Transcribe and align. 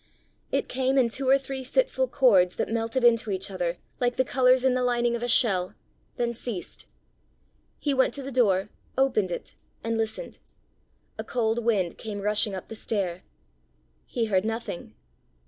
It 0.51 0.67
came 0.67 0.97
in 0.97 1.09
two 1.09 1.29
or 1.29 1.37
three 1.37 1.63
fitful 1.63 2.07
chords 2.07 2.55
that 2.55 2.71
melted 2.73 3.03
into 3.03 3.29
each 3.29 3.51
other 3.51 3.77
like 3.99 4.15
the 4.15 4.25
colours 4.25 4.65
in 4.65 4.73
the 4.73 4.81
lining 4.83 5.15
of 5.15 5.21
a 5.21 5.27
shell, 5.27 5.75
then 6.17 6.33
ceased. 6.33 6.87
He 7.77 7.93
went 7.93 8.11
to 8.15 8.23
the 8.23 8.31
door, 8.31 8.69
opened 8.97 9.29
it, 9.29 9.53
and 9.83 9.99
listened. 9.99 10.39
A 11.19 11.23
cold 11.23 11.63
wind 11.63 11.99
came 11.99 12.19
rushing 12.21 12.55
up 12.55 12.67
the 12.67 12.75
stair. 12.75 13.21
He 14.07 14.25
heard 14.25 14.43
nothing. 14.43 14.95